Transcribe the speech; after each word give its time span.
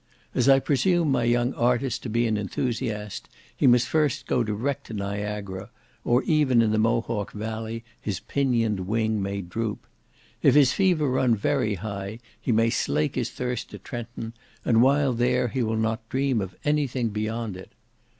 As 0.33 0.49
I 0.49 0.59
presume 0.59 1.11
my 1.11 1.25
young 1.25 1.53
artist 1.53 2.01
to 2.01 2.09
be 2.09 2.25
an 2.25 2.35
enthusiast, 2.35 3.29
he 3.55 3.67
must 3.67 3.87
first 3.87 4.25
go 4.25 4.43
direct 4.43 4.87
to 4.87 4.95
Niagara, 4.95 5.69
or 6.03 6.23
even 6.23 6.63
in 6.63 6.71
the 6.71 6.79
Mohawk 6.79 7.33
valley 7.33 7.83
his 8.01 8.19
pinioned 8.19 8.87
wing 8.87 9.21
may 9.21 9.41
droop. 9.41 9.85
If 10.41 10.55
his 10.55 10.73
fever 10.73 11.07
run 11.07 11.35
very 11.35 11.75
high, 11.75 12.17
he 12.41 12.51
may 12.51 12.71
slake 12.71 13.13
his 13.13 13.29
thirst 13.29 13.75
at 13.75 13.83
Trenton, 13.83 14.33
and 14.65 14.81
while 14.81 15.13
there, 15.13 15.49
he 15.49 15.61
will 15.61 15.77
not 15.77 16.09
dream 16.09 16.41
of 16.41 16.55
any 16.65 16.87
thing 16.87 17.09
beyond 17.09 17.55
it. 17.55 17.71